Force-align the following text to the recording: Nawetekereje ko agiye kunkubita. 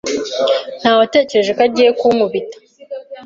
Nawetekereje 0.81 1.51
ko 1.57 1.61
agiye 1.67 1.89
kunkubita. 1.99 2.57